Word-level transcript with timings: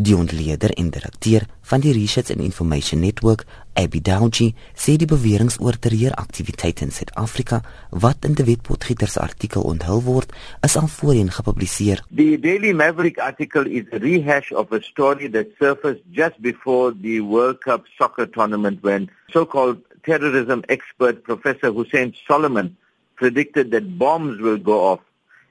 Die 0.00 0.14
ontleder 0.14 0.70
en 0.78 0.92
direkteur 0.94 1.42
van 1.66 1.80
die 1.82 1.92
Research 1.92 2.30
and 2.30 2.40
Information 2.40 3.00
Network, 3.00 3.40
Abby 3.74 3.98
Dougie, 4.00 4.52
sê 4.78 4.92
die 4.94 5.08
beweringe 5.10 5.58
oor 5.58 5.74
terreuraktiwiteite 5.74 6.84
in 6.86 6.92
Suid-Afrika 6.94 7.58
wat 7.90 8.28
in 8.28 8.36
die 8.38 8.46
Wetpotgieter 8.46 9.10
se 9.10 9.18
artikel 9.18 9.66
onthul 9.66 10.04
word, 10.06 10.30
is 10.62 10.76
al 10.78 10.86
voorheen 10.86 11.32
gepubliseer. 11.34 12.04
The 12.14 12.38
Daily 12.38 12.70
Maverick 12.78 13.18
article 13.18 13.66
is 13.66 13.90
a 13.90 13.98
rehash 13.98 14.52
of 14.52 14.70
a 14.70 14.78
story 14.86 15.32
that 15.34 15.50
surfaced 15.58 16.06
just 16.14 16.38
before 16.46 16.94
the 16.94 17.18
World 17.18 17.58
Cup 17.66 17.90
soccer 17.98 18.30
tournament 18.30 18.86
when 18.86 19.10
so-called 19.34 19.82
terrorism 20.06 20.62
expert 20.68 21.24
Professor 21.24 21.74
Hussein 21.74 22.14
Solomon 22.22 22.76
predicted 23.16 23.72
that 23.72 23.98
bombs 23.98 24.38
will 24.38 24.62
go 24.62 24.78
off 24.92 25.02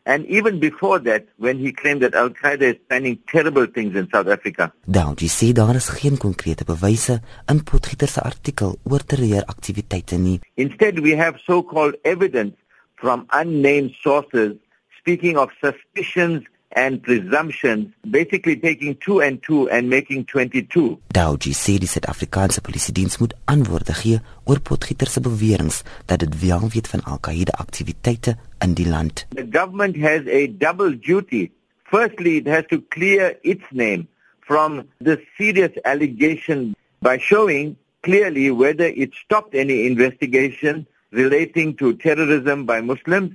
and 0.07 0.25
even 0.27 0.59
before 0.59 0.99
that 1.03 1.23
when 1.37 1.59
he 1.59 1.71
claimed 1.73 2.01
that 2.01 2.15
Al 2.15 2.29
Qaeda 2.29 2.61
is 2.73 2.79
planning 2.87 3.19
terrible 3.27 3.67
things 3.75 3.93
in 3.95 4.07
South 4.13 4.29
Africa. 4.35 4.71
Daudi 4.85 5.27
sê 5.27 5.51
daar 5.51 5.75
is 5.75 5.89
geen 5.99 6.17
konkrete 6.17 6.63
bewyse 6.63 7.19
in 7.51 7.63
Potgieter 7.63 8.07
se 8.07 8.21
artikel 8.21 8.77
oor 8.83 9.03
terreuraktiwiteite 9.03 10.17
nie. 10.17 10.39
Instead 10.55 10.99
we 10.99 11.15
have 11.15 11.35
so-called 11.43 11.99
evidence 12.03 12.55
from 12.95 13.25
unnamed 13.41 13.91
sources 13.99 14.55
speaking 14.99 15.37
of 15.37 15.51
suspicions 15.59 16.47
and 16.69 17.01
presumptions 17.01 17.93
basically 18.09 18.57
taking 18.57 18.95
2 18.95 19.21
and 19.21 19.41
2 19.41 19.69
and 19.69 19.89
making 19.89 20.25
22. 20.25 20.99
Daudi 21.13 21.53
sê 21.53 21.77
die 21.79 21.87
Suid-Afrikaanse 21.87 22.61
Polisie 22.61 22.93
Diens 22.93 23.17
moet 23.17 23.33
antwoorde 23.45 23.93
gee 23.93 24.19
oor 24.45 24.59
Potgieter 24.59 25.07
se 25.07 25.21
beweringe 25.21 25.83
dat 26.05 26.19
dit 26.19 26.39
wel 26.41 26.69
weet 26.73 26.87
van 26.87 27.03
Al-Qaeda 27.03 27.57
aktiwiteite 27.57 28.37
in 28.59 28.73
die 28.73 28.87
land. 28.87 29.25
The 29.35 29.47
government 29.51 29.97
has 29.97 30.27
a 30.27 30.47
double 30.47 30.99
duty. 30.99 31.51
Firstly, 31.83 32.37
it 32.37 32.47
has 32.47 32.65
to 32.67 32.81
clear 32.89 33.37
its 33.41 33.63
name 33.71 34.07
from 34.39 34.87
the 34.99 35.21
serious 35.37 35.71
allegation 35.83 36.75
by 36.99 37.17
showing 37.17 37.77
clearly 38.01 38.51
whether 38.51 38.87
it 38.87 39.13
stopped 39.13 39.55
any 39.55 39.85
investigation 39.85 40.85
relating 41.11 41.75
to 41.75 41.95
terrorism 41.95 42.65
by 42.65 42.81
Muslims 42.81 43.31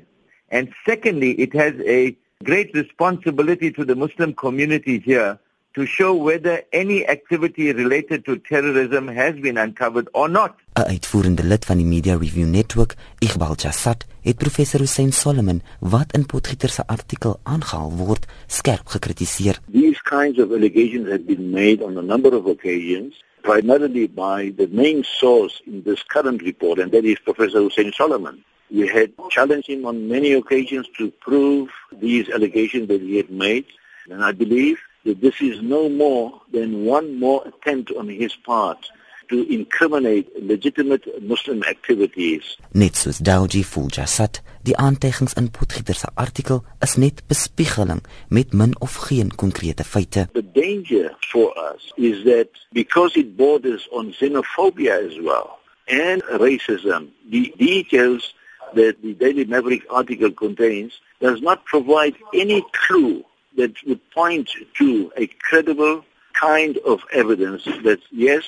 and 0.52 0.68
secondly, 0.84 1.32
it 1.32 1.54
has 1.54 1.72
a 1.80 2.14
great 2.42 2.74
responsibility 2.74 3.70
to 3.70 3.84
the 3.84 3.94
Muslim 3.94 4.34
community 4.34 4.98
here 4.98 5.38
to 5.74 5.86
show 5.86 6.14
whether 6.14 6.62
any 6.72 7.06
activity 7.08 7.72
related 7.72 8.24
to 8.26 8.36
terrorism 8.36 9.08
has 9.08 9.34
been 9.36 9.56
uncovered 9.56 10.08
or 10.12 10.28
not. 10.28 10.56
'n 10.74 10.84
Uitvoerende 10.94 11.44
lid 11.44 11.64
van 11.64 11.76
die 11.76 11.86
Media 11.86 12.16
Review 12.16 12.46
Network, 12.46 12.94
Iqbal 13.18 13.54
Jassat, 13.54 14.06
het 14.20 14.36
professor 14.36 14.80
Hussein 14.80 15.12
Solomon 15.12 15.62
wat 15.80 16.12
in 16.12 16.26
Potgieter 16.26 16.68
se 16.68 16.86
artikel 16.86 17.40
aangehaal 17.42 17.92
word, 17.96 18.26
skerp 18.46 18.86
gekritiseer. 18.88 19.58
These 19.72 20.00
kinds 20.02 20.38
of 20.38 20.50
allegations 20.52 21.08
have 21.08 21.24
been 21.26 21.50
made 21.50 21.84
on 21.84 21.96
a 21.96 22.02
number 22.02 22.34
of 22.34 22.46
occasions 22.46 23.24
primarily 23.42 24.06
by 24.08 24.52
the 24.56 24.68
main 24.70 25.02
source 25.04 25.62
in 25.66 25.82
this 25.82 26.02
current 26.02 26.42
report 26.42 26.78
and 26.78 26.92
that 26.92 27.04
is 27.04 27.18
Professor 27.24 27.60
Hussein 27.60 27.92
Solomon. 27.92 28.44
We 28.72 28.88
had 28.88 29.12
challenged 29.30 29.68
him 29.68 29.84
on 29.84 30.08
many 30.08 30.32
occasions 30.32 30.88
to 30.98 31.10
prove 31.10 31.68
these 31.92 32.28
allegations 32.30 32.88
that 32.88 33.02
he 33.02 33.18
had 33.18 33.30
made. 33.30 33.66
And 34.10 34.24
I 34.24 34.32
believe 34.32 34.78
that 35.04 35.20
this 35.20 35.40
is 35.40 35.60
no 35.60 35.88
more 35.88 36.40
than 36.52 36.84
one 36.84 37.18
more 37.18 37.46
attempt 37.46 37.92
on 37.92 38.08
his 38.08 38.34
part 38.34 38.78
to 39.28 39.46
incriminate 39.52 40.26
legitimate 40.42 41.04
Muslim 41.22 41.62
activities. 41.64 42.56
Net 42.74 42.94
soos 42.94 43.20
Douji 43.20 43.62
Fuljassat, 43.64 44.40
die 44.64 44.76
aanteigings 44.76 45.36
in 45.40 45.48
Potgieter 45.50 45.94
se 45.94 46.08
artikel 46.14 46.64
is 46.80 46.96
net 46.96 47.22
bespiegeling 47.28 48.02
met 48.28 48.52
min 48.52 48.74
of 48.80 48.96
geen 49.06 49.30
konkrete 49.36 49.84
feite. 49.84 50.28
The 50.32 50.42
danger 50.42 51.14
for 51.30 51.52
us 51.56 51.92
is 51.96 52.24
that 52.24 52.50
because 52.72 53.16
it 53.16 53.36
borders 53.36 53.88
on 53.92 54.12
xenophobia 54.12 54.96
as 55.08 55.18
well 55.20 55.58
and 55.88 56.22
racism, 56.22 57.10
the 57.28 57.54
details 57.58 58.34
that 58.74 59.02
the 59.02 59.14
Daily 59.14 59.44
Maverick 59.44 59.84
article 59.90 60.30
contains 60.30 61.00
does 61.20 61.40
not 61.40 61.64
provide 61.64 62.14
any 62.34 62.64
clue 62.72 63.24
that 63.56 63.72
would 63.86 64.00
point 64.10 64.50
to 64.78 65.12
a 65.16 65.26
credible 65.26 66.04
kind 66.32 66.78
of 66.84 67.00
evidence 67.12 67.64
that 67.84 68.00
yes, 68.10 68.44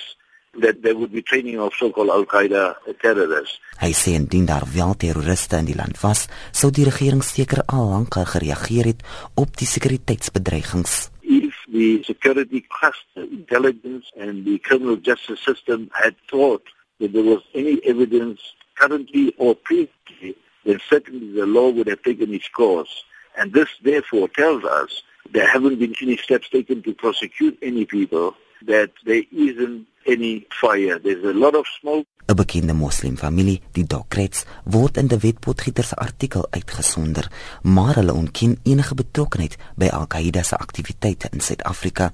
that 0.61 0.83
there 0.83 0.97
would 0.97 1.13
be 1.13 1.23
training 1.23 1.59
of 1.59 1.73
so-called 1.75 2.11
Al-Qaeda 2.11 2.77
terrorists. 3.01 3.59
Hy 3.81 3.91
sê 3.93 4.15
indien 4.19 4.47
daar 4.47 4.67
wel 4.75 4.95
terroriste 4.95 5.59
in 5.59 5.69
die 5.69 5.77
land 5.77 5.99
was, 6.03 6.29
sou 6.55 6.71
die 6.71 6.87
regering 6.87 7.25
seker 7.27 7.65
al 7.67 7.91
lank 7.91 8.15
gereageer 8.35 8.93
het 8.93 9.03
op 9.35 9.57
die 9.59 9.69
sekuriteitsbedreigings. 9.69 11.11
If 11.23 11.59
the 11.73 12.03
security 12.07 12.65
cluster, 12.69 13.27
intelligence 13.27 14.13
and 14.17 14.45
the 14.47 14.59
criminal 14.63 14.97
justice 15.03 15.43
system 15.43 15.89
had 15.93 16.15
thought 16.31 16.63
that 17.01 17.13
there 17.13 17.27
was 17.27 17.43
any 17.55 17.81
evidence 17.83 18.41
currently 18.75 19.35
or 19.39 19.55
previously, 19.55 20.37
then 20.65 20.81
certainly 20.89 21.33
the 21.33 21.47
law 21.47 21.71
would 21.71 21.89
have 21.89 22.03
taken 22.03 22.33
its 22.35 22.49
course. 22.49 23.05
And 23.37 23.53
this 23.53 23.69
therefore 23.83 24.29
tells 24.29 24.65
us 24.65 25.03
there 25.33 25.49
haven't 25.49 25.79
been 25.79 25.95
any 26.01 26.17
steps 26.17 26.49
taken 26.49 26.83
to 26.83 26.95
prosecute 26.95 27.59
any 27.63 27.85
people, 27.85 28.35
that 28.67 28.91
there 29.05 29.25
isn't 29.33 29.87
any 30.07 30.47
fire. 30.61 30.99
There's 30.99 31.25
a 31.25 31.33
lot 31.33 31.55
of 31.55 31.67
smoke. 31.81 32.07
'n 32.27 32.37
Bekende 32.37 32.73
moslimfamilie, 32.73 33.61
die 33.73 33.85
Dokrets, 33.85 34.47
word 34.65 34.97
in 34.97 35.09
die 35.13 35.19
wetpotgieter 35.21 35.85
se 35.85 35.95
artikel 35.95 36.47
uitgesonder, 36.51 37.29
maar 37.63 37.95
hulle 38.01 38.15
ontken 38.17 38.57
enige 38.63 38.95
betrokkenheid 38.95 39.57
by 39.77 39.91
Al-Qaeda 39.93 40.43
se 40.43 40.57
aktiwiteite 40.57 41.29
in 41.33 41.41
Suid-Afrika. 41.41 42.13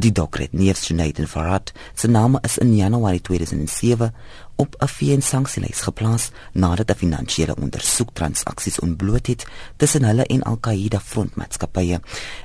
Die 0.00 0.12
Dokret 0.12 0.54
neef 0.54 0.80
Junaid 0.88 1.18
Farhat 1.28 1.74
se 1.94 2.08
naam 2.08 2.38
is 2.40 2.56
in 2.56 2.74
Januarie 2.74 3.20
2007 3.20 4.14
op 4.56 4.76
'n 4.78 4.88
VN-sanksielys 4.88 5.80
geplaas 5.80 6.30
nadat 6.52 6.90
'n 6.90 7.00
finansiële 7.02 7.54
ondersoek 7.56 8.10
transaksies 8.12 8.78
ontbloot 8.78 9.26
het 9.26 9.46
tussen 9.76 10.04
hulle 10.04 10.24
en 10.26 10.42
Al-Qaeda 10.42 11.00
frontmaatskappye. 11.00 12.00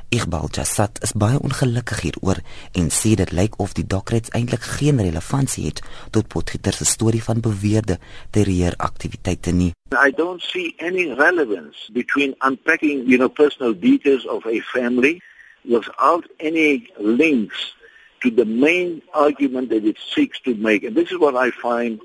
Iqbal 0.10 0.48
Jassat 0.52 1.02
is 1.02 1.12
baie 1.12 1.40
ongelukkig 1.40 2.02
hieroor 2.02 2.40
en 2.72 2.90
sê 2.90 3.16
dit 3.16 3.32
lyk 3.32 3.60
of 3.60 3.74
die 3.74 3.88
Dokrets 3.88 4.30
eintlik 4.30 4.62
geen 4.62 5.02
relevantie 5.02 5.66
het 5.66 5.82
tot 6.12 6.28
Potgieter 6.28 6.74
se 6.74 6.86
storie 6.86 7.24
van 7.24 7.40
beweerde 7.40 8.00
terreuraktiwiteite 8.30 9.52
nie. 9.52 9.72
I 10.08 10.12
don't 10.12 10.42
see 10.42 10.76
any 10.78 11.14
relevance 11.14 11.92
between 11.94 12.36
unpacking, 12.40 13.08
you 13.08 13.18
know, 13.18 13.30
personal 13.30 13.80
details 13.80 14.28
of 14.28 14.46
a 14.46 14.60
family 14.62 15.22
without 15.70 16.26
any 16.40 16.88
links 17.00 17.74
to 18.22 18.32
the 18.32 18.46
main 18.46 19.02
argument 19.14 19.70
that 19.70 19.86
it 19.86 19.98
seeks 20.14 20.40
to 20.42 20.56
make. 20.56 20.84
And 20.84 20.96
this 20.96 21.12
is 21.12 21.18
what 21.18 21.36
I 21.36 21.52
find 21.52 22.00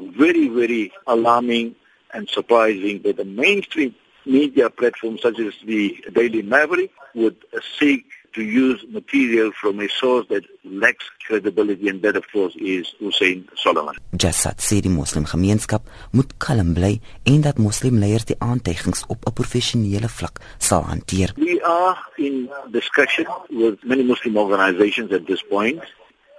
very, 0.00 0.48
very 0.48 0.92
alarming 1.06 1.76
and 2.12 2.28
surprising 2.28 3.02
that 3.02 3.16
the 3.16 3.24
mainstream 3.24 3.94
media 4.26 4.68
platforms 4.68 5.22
such 5.22 5.38
as 5.38 5.54
the 5.64 6.04
Daily 6.12 6.42
Maverick 6.42 6.90
would 7.14 7.36
seek 7.78 8.04
to 8.34 8.42
use 8.42 8.84
material 8.90 9.50
from 9.60 9.80
a 9.80 9.88
source 9.88 10.26
that 10.28 10.44
lacks 10.64 11.04
credibility 11.26 11.88
and 11.88 12.02
that 12.02 12.16
of 12.16 12.24
course 12.32 12.54
is 12.56 12.94
Hussein 12.98 13.48
Solomon. 13.56 13.94
Jassat 14.16 14.60
sê 14.62 14.80
die 14.84 14.92
moslimgemeenskap 14.92 15.86
moet 16.16 16.34
kalm 16.38 16.74
bly 16.74 16.98
en 17.24 17.40
dat 17.46 17.58
moslimleiers 17.58 18.28
die 18.30 18.38
aantuigings 18.38 19.04
op 19.08 19.26
'n 19.26 19.32
professionele 19.40 20.08
vlak 20.08 20.40
sal 20.58 20.84
hanteer. 20.92 21.32
We 21.36 21.60
are 21.64 21.96
in 22.16 22.50
discussion 22.70 23.26
with 23.50 23.82
many 23.84 24.02
Muslim 24.02 24.36
organizations 24.36 25.10
at 25.12 25.26
this 25.26 25.42
point. 25.42 25.82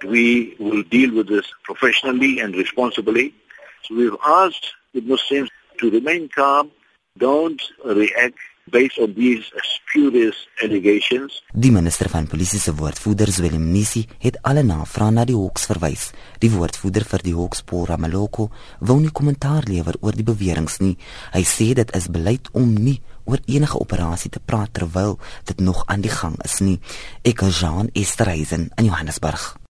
We 0.04 0.56
will 0.58 0.84
deal 0.88 1.10
with 1.14 1.28
this 1.28 1.46
professionally 1.62 2.40
and 2.40 2.54
responsibly. 2.54 3.34
So 3.82 3.94
we've 3.94 4.20
asked 4.20 4.74
the 4.94 5.00
Muslims 5.00 5.50
to 5.78 5.90
remain 5.90 6.28
calm, 6.28 6.70
don't 7.18 7.62
react 7.84 8.38
based 8.70 8.98
on 8.98 9.14
these 9.14 9.50
spurious 9.62 10.48
allegations. 10.62 11.42
Die 11.52 11.72
minister 11.72 12.08
van 12.08 12.26
polisie 12.26 12.60
se 12.60 12.74
woordvoerder 12.74 13.32
Willem 13.40 13.70
Nisi 13.72 14.06
het 14.18 14.38
alle 14.42 14.62
navrae 14.62 15.10
na 15.10 15.24
die 15.24 15.36
Hawks 15.36 15.66
verwys. 15.66 16.10
Die 16.38 16.50
woordvoerder 16.50 17.04
vir 17.04 17.24
die 17.26 17.34
Hawks, 17.34 17.62
Paul 17.62 17.86
Ramaloko, 17.90 18.50
wou 18.80 18.98
nie 19.00 19.10
kommentaar 19.10 19.66
lewer 19.68 19.98
oor 20.00 20.16
die 20.16 20.26
beweringe 20.26 20.78
nie. 20.80 20.96
Hy 21.32 21.42
sê 21.46 21.72
dit 21.74 21.96
is 21.96 22.10
beleid 22.12 22.48
om 22.52 22.74
nie 22.74 23.00
oor 23.24 23.42
enige 23.46 23.78
operasie 23.78 24.30
te 24.30 24.40
praat 24.40 24.72
terwyl 24.74 25.18
dit 25.46 25.60
nog 25.60 25.84
aan 25.86 26.02
die 26.02 26.12
gang 26.12 26.38
is 26.44 26.60
nie. 26.60 26.78
Ek 27.22 27.42
is 27.46 27.60
Jean 27.60 27.90
Esterhazen 27.94 28.70
in 28.76 28.90
Johannesburg. 28.90 29.52